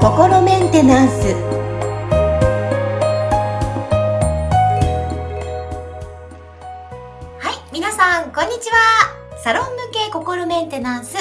[0.00, 1.34] 心メンテナンス。
[7.38, 9.14] はい皆さんこんにちは。
[9.36, 11.18] サロン向け心メンテナンス、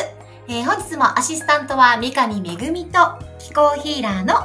[0.48, 2.56] えー、本日もアシスタントは三上恵
[2.86, 3.00] と
[3.40, 4.36] 気候ヒーラーの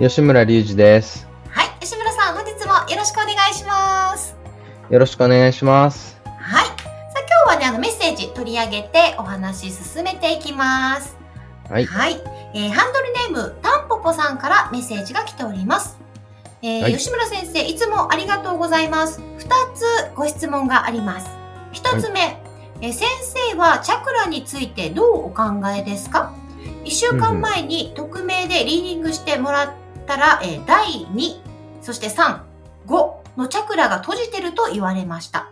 [0.00, 1.28] 吉村隆二です。
[1.50, 4.34] はい吉村さん本日もよろしくお願いします。
[4.90, 6.17] よろしくお願いします
[7.68, 11.18] あのメッセージ取り上げてお話進めていきます
[11.68, 11.84] はい。
[11.84, 12.14] はい。
[12.54, 15.98] えー、ハンドルネーム、タンポポさんからメッセージが来ております。
[16.62, 19.20] えーはい、吉村先生、いつもありがとうございます。
[19.36, 19.84] 二つ
[20.16, 21.28] ご質問があります。
[21.72, 22.38] 一つ目、はい、
[22.80, 23.06] えー、先
[23.50, 25.44] 生はチャクラについてどうお考
[25.76, 26.32] えですか？
[26.84, 29.70] 一週間前に匿名でリーディングしてもらっ
[30.06, 31.40] たら、えー、第2、
[31.82, 32.40] そして3、
[32.86, 35.50] 5のチャクラが閉じてると言われました。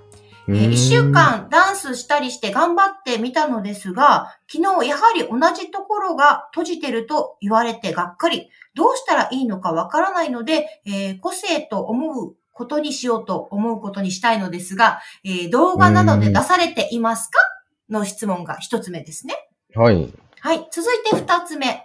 [0.49, 17.39] えー、一週間ダンスしたりして頑張ってみたのですが、昨日やはり同じところが閉じてると言われてがっかり、どうしたらいいのかわからないので、えー、個性と思うことにしようと思うことにしたいのですが、えー、動画などで出されていますか？
[17.91, 19.35] の質問が一つ目ですね。
[19.75, 20.13] はい。
[20.41, 20.69] はい。
[20.73, 21.85] 続いて二つ目。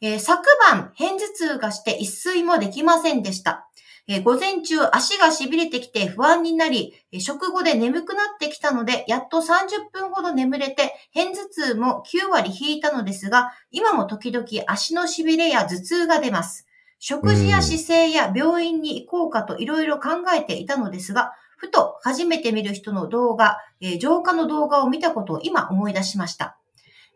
[0.00, 3.68] えー、昨晩、片頭痛がして一睡もできませんでした。
[4.08, 16.66] えー、午前中足が痺れてきて不安になり、食後で眠くなってきたので、やっと30分ほど眠れて、片頭痛も9割引いたのですが、今も時々足の痺れや頭痛が出ます。
[16.98, 26.58] 食事や姿勢や病院に行こうかといろいろ考えていたのですが、ふと初めて見る人の動画、えー、浄化の動画を見たことを今思い出しました。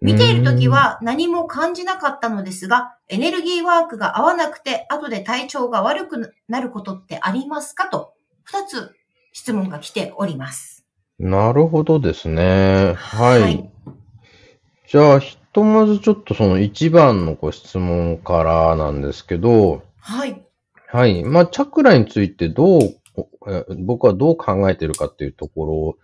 [0.03, 8.13] 見ているときは何も感じなかったのですが、エネルギーワークが合わなくて、後で体調が悪くなることってありますかと、
[8.45, 8.95] 二つ
[9.33, 10.87] 質問が来ております。
[11.19, 12.95] なるほどですね。
[12.95, 13.43] はい。
[13.43, 13.71] はい、
[14.87, 20.43] じゃあ、ひとまずちょっとその一番のご質問からなんですけど、はい。
[20.89, 21.25] はい。
[21.25, 22.97] まあ、チャクラについてどう、
[23.79, 25.97] 僕はどう考えてるかっていうところ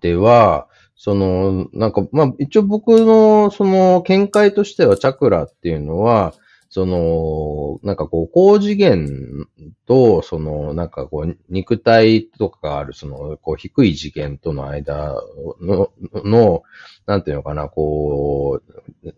[0.00, 0.66] では、
[0.98, 6.34] その、なんか、まあ、一応僕の、その、見解としては、チャクラっていうのは、
[6.70, 9.46] その、なんかこう、高次元
[9.86, 15.14] と、その、なんかこう、肉体とかがある、その、こう、低い次元との間
[15.60, 16.62] の、の、
[17.06, 19.08] なんていうのかな、こう、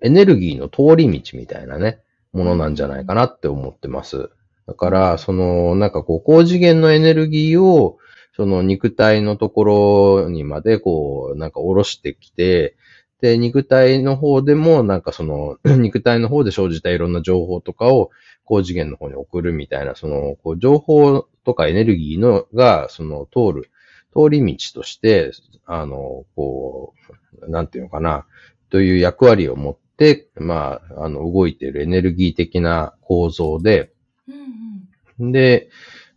[0.00, 2.00] エネルギーの通り道みたいなね、
[2.32, 4.30] ものなんじゃないかなって思ってます。
[4.66, 7.98] だから、その、なんかこう、高次元のエネルギーを、
[8.38, 12.76] その肉体のところにまでこう、なんか下ろしてきて、
[13.20, 18.10] で、肉体の方でも、なんかその、 肉体の方で生じたいろんな情報とかを、
[18.44, 23.70] 高次元の方に送るみたいな、その、こう、情報とかエネルギーのが、その、通る、
[24.14, 25.32] 通り道として、
[25.66, 26.94] あの、こ
[27.42, 28.24] う、なんていうのかな、
[28.70, 33.90] という役割を持って、まあ、あの、動いているエネルギー的な構造で、
[34.28, 35.70] うんうん、で、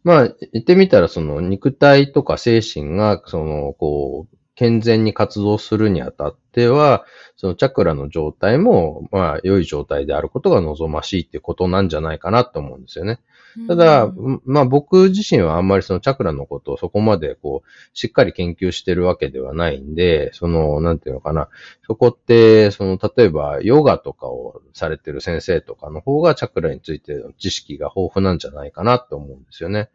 [0.03, 13.19] まあ、言ってみたら、その肉体とか精神が、その、こう、健全に活動するにあたっては、そのチャクラの状態も、まあ、良い状態であることが望ましいってことなんじゃないかなと思うんですよね。
[13.67, 14.11] ただ、
[14.45, 21.49] まあ僕自身はあんまりそのチャクラのことをそこまでこう、しっかり研究してるわけではないんで、その、なんていうのかな、
[21.85, 29.89] そこって、その、例えばヨガとかをされてる先生とかの方がチャクラについての知識が豊富なんじゃないかなと思うんですよね。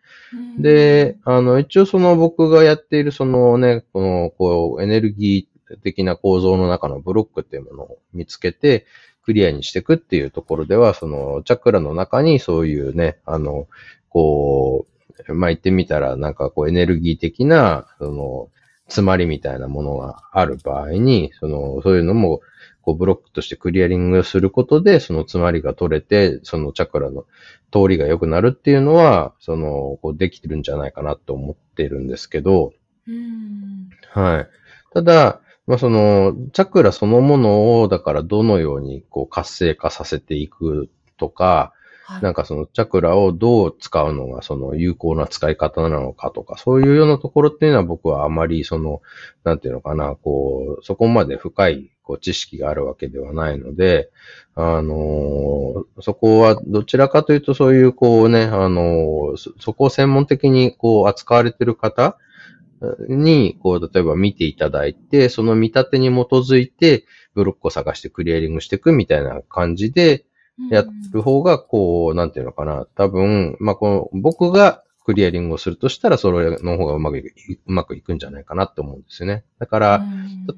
[0.58, 8.86] で、あの、一応その僕がやっているそのね、この、こう、エネルギー的な構造の中のブロックっていうものを見つけて、
[9.26, 13.66] クリアにしていくっていうところでは、その、チャクラの中にそういうね、あの、
[14.08, 14.86] こ
[15.28, 18.48] う、まあ、言ってみたら、なんかこう、エネルギー的な、その、
[18.86, 22.40] 詰まりみたいなものがある場合に、その、そういうのも、
[22.82, 27.24] こう、ブロックとしてクリアリングすることで、その詰まりが取れて、そのチャクラの
[27.72, 32.74] 通りが良くなるっていうのは、その、こう、できてるんじゃないかなと思ってるんですけど、
[34.12, 34.48] はい。
[34.94, 41.72] ただ、まあその、チャクラそのものを、だからどのようにこう活性化させていくとか、
[42.04, 49.02] はい、なんかそのチャクラをどう使うのがその有効な使い方なのかとか、そういうようなところっていうのは僕はあまりその、
[49.42, 54.10] なんていうのかな、こう、そこまで深いこう知識があるわけではないので、
[54.54, 62.16] あのー、そこはどちらかというとそういうこうね、あのー、そこを専門的にこう扱われてる方
[63.08, 67.04] に、こう、例えば見ていただいて、その見立てに基づいて、
[67.34, 70.24] ブロックを探してクリアリングしていくみたいな感じで、
[70.70, 72.86] やる方が、こう、なんていうのかな。
[72.94, 77.32] 多分、まあ、この、僕が、クリアリングをするとしたら、それの方がうまくいく、
[77.66, 79.44] うまくいくんじゃないかなって思うんですよね。
[79.60, 80.04] だから、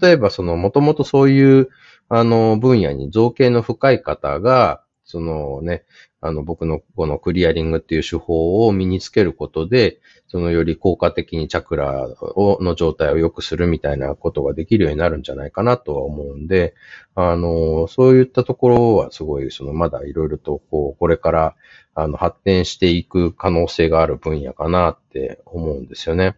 [0.01, 1.69] 例えばその、もともとそういう、
[2.09, 5.85] あの、分野に造形の深い方が、そのね、
[6.21, 16.75] あの、僕のこのクリアリングっていう手法を身につけることで、そのより効果的にチャクラを、の状態を良くするみたいなことができるようになるんじゃないかなとは思うんで、
[17.15, 21.57] あの、そういったところはすごい、そのまだいろいろとこう、これから、
[21.95, 26.37] あの、発展していく可能性がある分野かなって思うんですよね。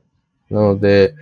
[0.49, 1.17] なので、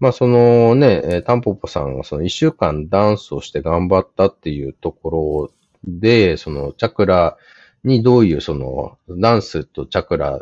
[0.00, 5.50] まあそのね、タンポポさんがその一週間ダンスをして頑張ったっていうところ
[5.84, 7.36] で、そのチャクラ
[7.84, 10.40] にどういうそのダンスとチャクラ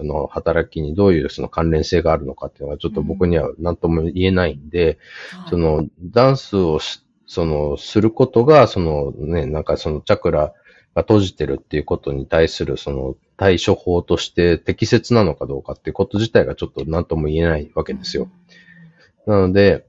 [0.00, 4.98] の働きにどういうその関連性があるのかっていうのはちょっと僕には何とも言えないんで、
[5.44, 6.80] うん、そのダンスを
[7.26, 10.52] そのすることがそのね、なんかそのチャクラ
[10.94, 18.28] が閉じてるっていうことに対するその対処法として適切なのかどうかっていうこと自体がちょっと何とも言えないわけですよ。
[19.26, 19.86] なので、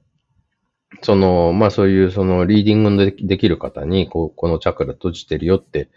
[1.01, 5.89] その、まあそういうそのリーディングでできる方に、こう、このチャクラ閉じてるよって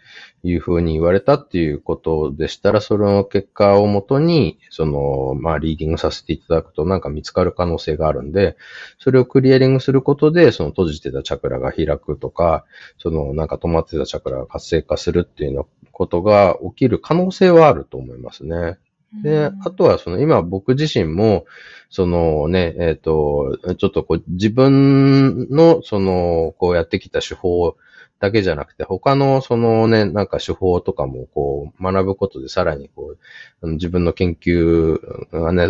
[0.43, 8.55] いうふうに言われたっていうことでしたら、その結果をもとに、その、まあリーディングさせていただくとなんか見つかる可能性があるんで、
[8.97, 12.63] それをクリアリングすることで、その閉じてたチャクラが開くとか、
[12.97, 18.77] そのなんか止まってたチャクラが活性化するっていうようなことが起きる可能性はあると思いますね。
[19.13, 21.45] で、あとはその今僕自身も、
[21.89, 27.77] そのね、えっ、ー、と、ちょっとこう自分のその、こうやってきた手法
[28.19, 33.15] だけじゃなくて、他のそのね、なんか手法とかもこう学ぶことでさらにこ
[33.61, 34.99] う、自分の研究
[35.31, 35.67] がね、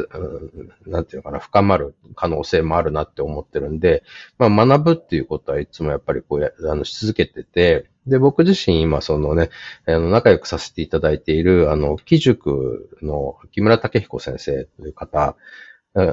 [0.86, 4.04] なんていうのかな、深まる可能性もあるなって思ってるんで、
[4.38, 9.50] まあ学ぶっていうことはいつもやっぱりこうや、あの、し続けてて、で、僕自身今そのね、
[9.88, 15.36] あの、仲良くさせていただいている、あの、木塾の木村武彦先生という方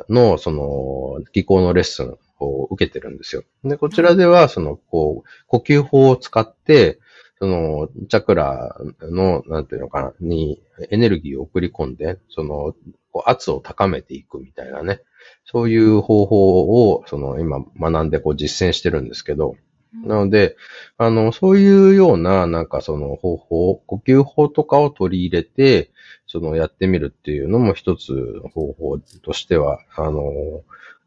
[0.08, 3.42] の、その、技巧のレッスンを受けてるんですよ。
[3.64, 6.98] で、こちらでは、その、こう、呼吸法を使って、
[7.38, 12.74] その、チャクラの、なんていうのかな、にエネルギーを送り込んで、その、
[13.10, 15.00] こう圧を高めていくみたいなね、
[15.44, 19.56] そういう方法を、その、今学んでこう実践してるんですけど、
[19.92, 20.56] なので、
[20.96, 25.90] あの、そういうような、なんかその方法、呼吸法とかを取り入れて、
[26.26, 30.22] そのやってみるっていうのも一つ方法としては、あの、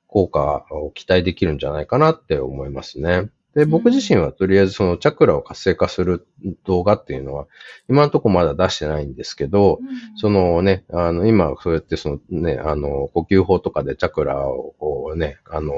[0.07, 3.29] 効果を期待できるんじゃないかなって思いますね。
[3.55, 6.27] で、僕自身はとりあえずそのチャクラを活性化する
[6.65, 7.47] 動画っていうのは、
[7.89, 15.71] 今のところまだ出してないんですけど、うん、そのね、あの、今そうやってそのね、あの、呼吸法とかでチャクラをこうね、あの、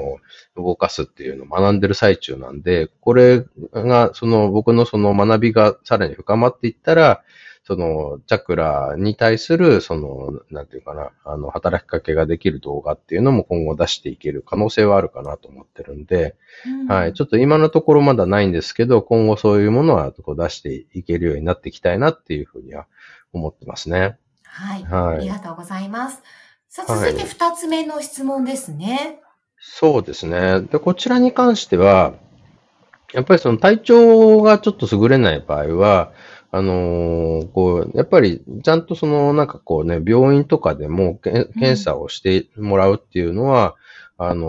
[0.56, 7.22] 動かすっていうのを学んでる最中なんで、これが、その僕のその学びがさらに深まっていったら、
[7.68, 16.34] その、チャクラに対する、その、なんていうかな、あの、働きかけができる動画っていうのも今後出していける可能性はあるかなと思ってるんで、
[16.64, 17.12] うん、はい。
[17.12, 22.86] ちょっと今のところまだないんですけど、今後そういうものはこう出していけるようになっていきたいなっていうふうには
[23.34, 24.16] 思ってますね。
[24.44, 24.84] はい。
[24.84, 26.22] はい、ありがとうございます。
[26.70, 29.18] さあ、続いて二つ目の質問ですね、はい。
[29.60, 30.62] そうですね。
[30.62, 32.14] で、こちらに関しては、
[33.12, 36.12] やっぱりその体調がちょっと優れない場合は、
[36.50, 43.76] あのー、こう、やっぱり、ちゃんとその、なんかこうね、病院とかでも検査をしてもらうっていうのは、
[44.18, 44.46] うん、あの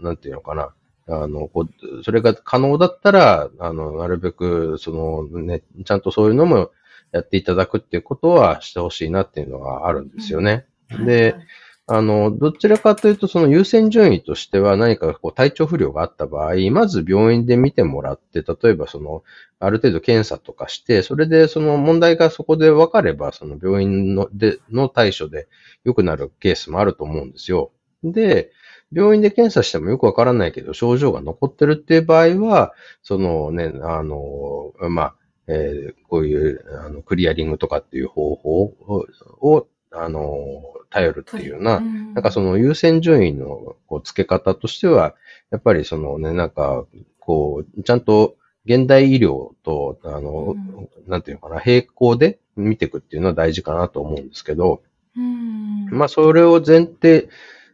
[0.00, 0.74] ー、なんていうのかな。
[1.08, 6.70] あの、こう、それが可能だったら、あの、なるべく、そのね、ちゃんとそういうのも
[7.12, 10.66] やっていただくっていうことはしてほしいなっていうのがあるんですよね。
[10.90, 11.36] うん、で、
[11.86, 19.24] あの、どちらかというと、その優先順位としては何かこう体調不良があった場合、まず病院で見てもらって、例えばその、
[19.58, 25.48] ある程度検査とかして、それでその問題がそこで分かれば、その病院のでの対処で
[25.84, 27.72] 良くなるケースもあると思うんですよ。
[28.04, 28.52] で、
[28.92, 32.72] 病院で検査してもよくわからないけど、症状が残ってるっていう場合は、
[33.02, 35.14] そのね、あの、まあ、
[35.48, 38.62] えー、こういう、あの、クリアリングとかっていう方法
[39.40, 45.14] を、あの、頼るっていうような、なんかその優先順位のこう付け方としては、
[45.50, 46.84] やっぱりそのね、なんか、
[47.18, 50.56] こう、ちゃんと現代医療と、あの、
[51.06, 54.82] なんていうのかな、並行で見ていくっていうのは大事かなと思うんですけど、
[55.90, 57.28] まあそれを前提、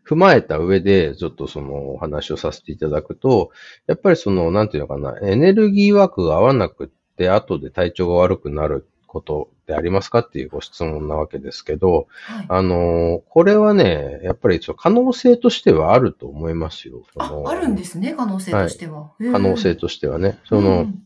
[0.09, 3.51] 踏まえた上で、ちょっとそのお話をさせていただくと、
[3.87, 17.03] やっぱりその、なんていうのかな、エネルギー枠が合わなくって、後で体調が悪くなることってありますかっていうご質問なわけですけど、はい、あの、これはね、やっぱり可能性としてはあると思いますよ。
[17.17, 19.01] あ、あるんですね、可能性としては。
[19.01, 20.39] はい、可能性としてはね。
[20.45, 21.03] その、うん、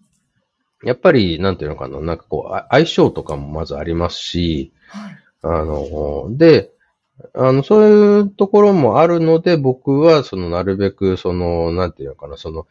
[0.84, 6.70] やっぱり、なんていうのかな、なんかこう、相性とかもまずありますし、はいあの、で、
[7.34, 12.66] あの、そういうところもあるので、僕は、その、なるべく、その、なんていうのかな、その、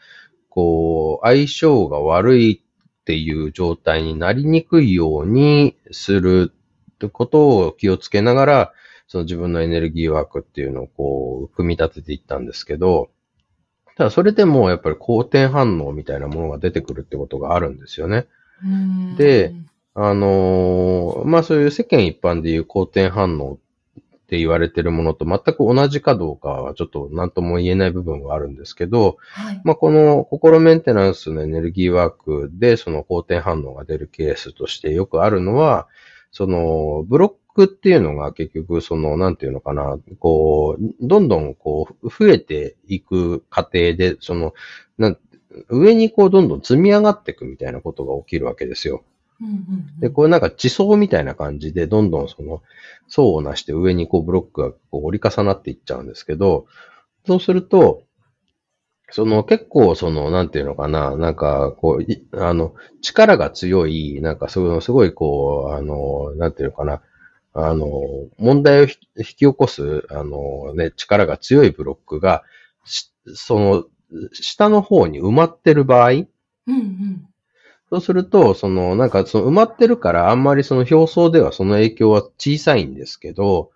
[0.49, 2.63] こう、相性が悪い
[3.11, 6.53] っていう状態になりにくいようにする
[6.93, 8.73] ってことを気をつけながら、
[9.09, 13.09] その自分のエネルギーワークっていうのをこう、組み立てていったんですけど、
[13.97, 18.27] ただそれでもやっぱり好転反応みたいなものが出てくるってことがあるんですよね。
[19.17, 19.53] で、
[19.93, 23.59] あのー、まあそういう世間一般でいう好転反応
[24.31, 35.89] って言われてるものと全く同じかどうかはちょっと何とも言えない部分があるんですけど、はい、まあこの心メンテナンスのエネルギーワークでその好転反応が出るケースとしてよくあるのは、
[36.31, 44.53] そのブロックっていうのが結局その、なんていうのかな、こう、どんどんこう増えていく過程で、その、
[45.67, 49.03] 上にこうどんどん積み上がっていくみたいなことが起きるわけですよ。
[49.99, 52.61] で、これなんか地層みたいな感じで、どんどんその
[53.07, 56.65] 層をなして上にこうブロックがこう折り重なっていっちゃうんですけど、
[57.25, 58.03] そうすると、
[59.13, 67.01] その結構その、なんていうのかな、なんかこう、あの、力が強い、なんかそのすごいこう、あの、なんていうのかな、
[67.53, 67.87] あの、
[68.37, 72.43] 問題を引き起こす、あのね、力が強いブロックが、
[73.35, 73.85] その、
[74.33, 76.27] 下の方に埋まってる場合、うん
[76.67, 77.27] うん、
[77.91, 83.71] そうすると、その、なんか、その埋まってるから、あんまりその表層ではその影響は小さいんですけど、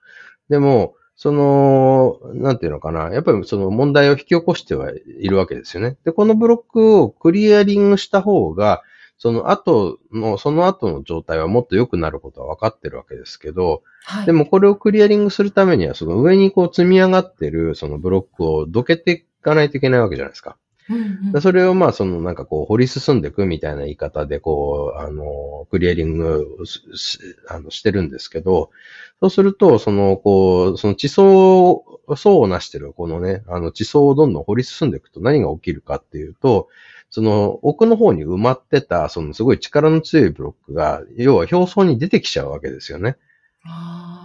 [0.48, 3.10] でも、その、なんていうのかな。
[3.14, 5.98] やっぱりその問題を引き起こしてはいるわけですよね。
[6.06, 8.84] で、このブロックをクリアリングした方が、
[9.18, 20.58] その後の、その後の状態はもっと良くなることは分かってるわけですけど、はい、でもこれをクリアリングするためには、その上にこう積み上がってるそのブロックをどけていかないといけないわけじゃないですか。
[20.89, 28.70] うんうん、それをまあ、そのなんかこう、掘り進んでいくみたいな言い方で、こう、あの、クリアリングしあのしてるんですけど、
[29.20, 31.84] そうすると、その、こう、その地層、
[32.15, 36.68] 層をなしてる、このね、あの地層をどんどん掘り進んでいくと何が起きるかっていうと、
[37.10, 43.18] その奥の方に埋まってた、そのすごい力の強いブロックが、要は表層に出てきちゃうわけですよね。
[43.63, 44.25] あ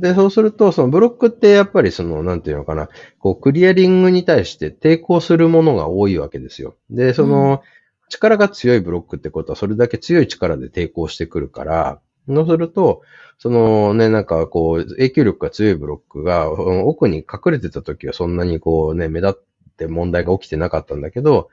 [0.00, 2.88] で、そうすると、そのブロックってやっぱりその、なんていうのかな、
[3.18, 6.76] こう、クリアリングに対して抵抗するものが多いわけですよ。
[6.90, 7.62] で、その、
[8.10, 13.02] 力が強いブロックってことは、それだけ強い力で抵抗してくるから、そうすると、
[13.38, 21.48] そのね、なんかこう、影響力が強いブロックが、奥に隠れてた時はそんなにこうね、目立って問題が起きてなかったんだけど、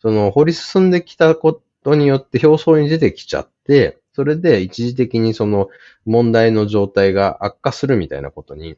[0.00, 5.68] その掘り進んできたことによって表層に出てきちゃって、それで一時的にその
[6.06, 8.76] 問題の状態が悪化するみたいなことに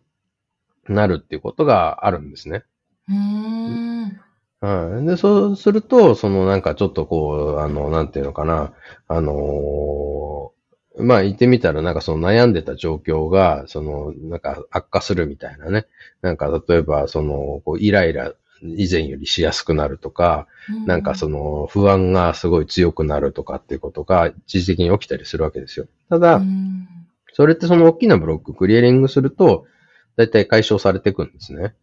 [0.89, 2.65] なるっていうことがあるんですね。
[3.09, 4.21] うん。
[4.61, 5.07] はい。
[5.07, 8.73] で、そうすると、そのなんかちょっとこう、あの、なんていうのかな、
[9.09, 15.87] あのー、まあ言ってみたらなんかその悩んでた状況が、そのなんか悪化するみたいなね。
[16.23, 25.87] なんか例えばその、こうイライラ以前よりしやすくなるとか、うん、なんかその不安がすごい強くなるとかっていうことが一時的に起きたりするわけですよ。
[26.09, 26.89] ただ、うん、
[27.33, 29.67] それってその大きなブロッククリアリングすると、
[30.17, 31.75] だいたい解消されていくんですね。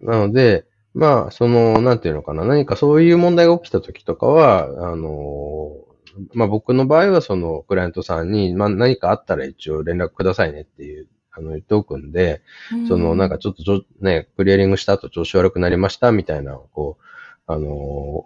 [0.00, 0.64] なので、
[0.94, 5.86] まあ、その、なんていうのかな、何かそういう問題が起きた時とかは、あの、
[6.32, 17.04] まあ僕の場合はそのクライアントさんに、まあ何かあったら一応連絡くださいねっていうあの、言っておくんで、うん、その、なんかちょっとちょ、ね、クリアリングした後調子悪くなりましたみたいな、こう、
[17.48, 17.68] あの、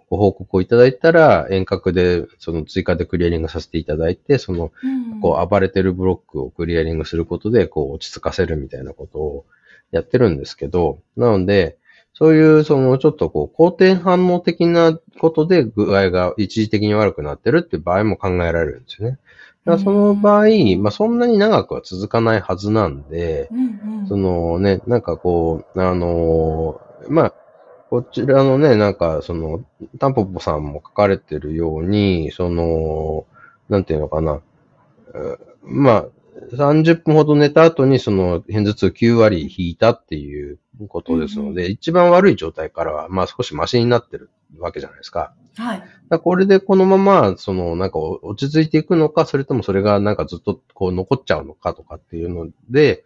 [0.09, 9.45] ご報告をいただいたら、遠隔で、その追加でクリアリングさせていただいて、その、うん、こう、暴れてるブロックをクリアリングすることで、こう、落ち着かせるみたいなことを
[9.91, 11.77] やってるんですけど、なので、
[12.13, 19.19] そういう、その、ちょっとこう、好転反応的なことで具合が一時的に悪くなってるっていう場合も考えられるんですよね。
[19.65, 20.45] だその場合、
[20.79, 27.33] まあ、そんなに長くは続かないはずなんで、うんうん、そのね、なんかこう、あのー、まあ、
[27.91, 29.65] こちらのね、なんか、その、
[29.99, 33.25] タンポポさんも書かれてるように、その、
[33.67, 34.41] なんていうのかな、
[35.61, 36.05] まあ、
[36.53, 45.33] 30分ほど寝た後にその偏頭痛9割引いたっていうことですので、うん、一番悪い状態からは、まあ少しマシになってるわけじゃないですか。
[45.57, 45.83] はい。
[46.09, 53.03] だこれでこのまま、その、なんか落ち着いていくのか、それともそれがなんかずっとこう残っちゃうのかとかっていうので、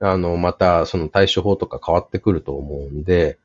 [0.00, 3.38] あの、またその対処法とか変わってくると思うんで、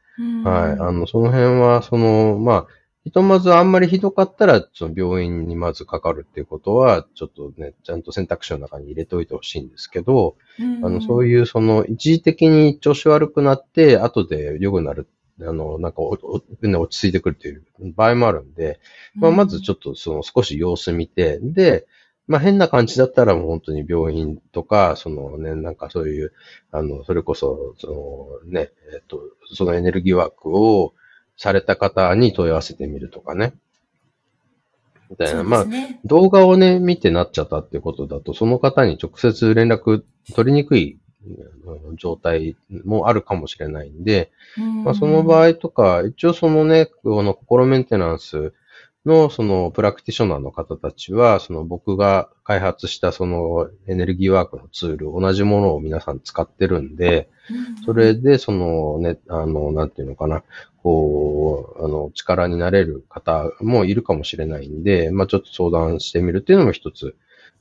[0.44, 0.82] はい。
[0.82, 2.68] あの、その辺は、その、まあ、
[3.08, 10.36] ひとまずあんまりひどかったら、その病院にまずかかるっていうことは、ちょっとね、ちゃんと選択肢の中に入れておいてほしいんですけど、
[10.84, 15.08] あの、そういうその、一時的に調子悪くなって、後で良くなる
[15.40, 17.64] あの、なんかおお、ね、落ち着いてくるという
[17.96, 18.82] 場合もあるんで、
[19.16, 21.88] まあ、まずちょっとその少し様子見て、で、
[22.28, 26.34] まあ変な感じだったらもう本当に病院とか、そのね、なんかそういう、
[26.72, 29.22] あの、それこそ、そのね、えっと、
[29.54, 30.94] そのエネルギーワークを
[31.38, 33.54] された方に問い合わせてみるとかね。
[35.10, 35.44] みたいな。
[35.44, 35.66] まあ、
[36.06, 40.04] 動画をね、見てなっちゃったってことだと、その方に直接連絡
[40.36, 40.98] 取りにくい
[41.96, 44.32] 状態もあるかもしれないんで、
[44.84, 48.54] まあ、その場合とか、一応そのね、この心メンテナンス
[49.08, 57.30] のそのプラクティショナーの方たちは、その僕が開発したそのエネルギーワークのツール、同じものを皆さん使ってるんで、
[57.86, 60.44] それでそのね、あの、なんていうのかな、
[60.84, 67.16] こう、あの、力になれる方もいるかもしれないんで、まあちょっと相談してみるっていうのも一つ、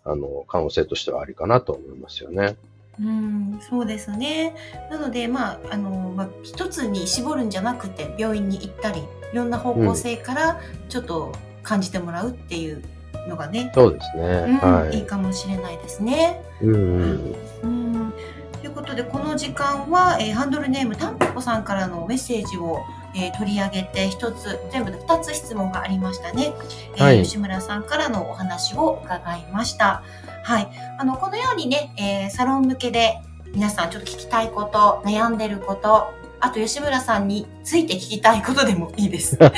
[0.05, 2.57] あの、可能性としてはありかなと思いますよね。
[2.99, 4.55] うん、そうですね。
[4.91, 12.83] なので、まあ、あの、まあ、一つに絞るんじゃなくて、病院に行ったり、いろんな方向性からちょっと感じてもらうっていう
[13.29, 13.71] のがね。
[13.75, 14.23] そうですね。
[14.23, 14.99] うん、はい。
[14.99, 16.43] いいかもしれないですね。
[16.61, 18.13] うん、うん。
[18.61, 22.81] ということで、この時間は、えー、ハンドルネームたんぽぽさんからのメッセージを、
[23.15, 26.53] えー、取り上げて、一つ、全部で二つ質問がありましたね。
[26.97, 30.03] えー、はい、吉村さんからのお話を伺いました。
[30.43, 30.69] はい。
[30.99, 33.21] あの、このようにね、えー、サロン向けで
[33.53, 36.13] 皆さんちょっと聞きたいこと、悩んでること、
[36.47, 39.37] あと吉村さんについて聞きたいことでもいいです。
[39.43, 39.49] は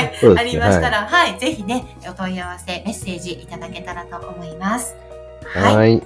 [0.00, 0.04] い。
[0.04, 4.96] ね、ありましたら、はい、はい、ぜひね、お問い合わせ、メッセージいただけたらと思います。
[5.44, 5.76] はい。
[5.76, 6.02] はい、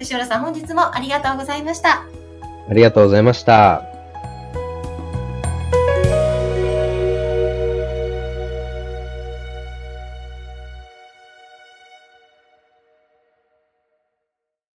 [0.00, 2.04] 吉村さん、本日もありがとうございました。
[2.70, 3.95] ありがとうございました。